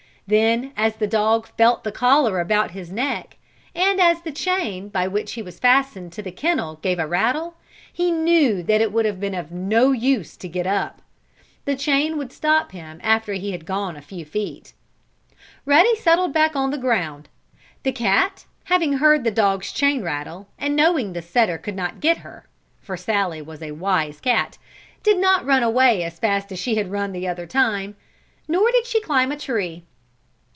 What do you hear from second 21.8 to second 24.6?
get her (for Sallie was a wise cat)